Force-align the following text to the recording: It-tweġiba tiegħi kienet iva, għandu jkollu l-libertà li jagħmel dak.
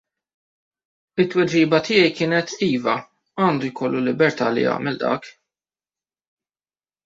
It-tweġiba 1.23 1.79
tiegħi 1.89 2.15
kienet 2.21 2.55
iva, 2.69 2.97
għandu 3.43 3.71
jkollu 3.73 4.03
l-libertà 4.03 4.51
li 4.57 4.67
jagħmel 4.67 5.01
dak. 5.07 5.33